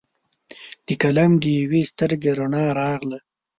[0.85, 3.19] د قلم د یوي سترګې رڼا راغله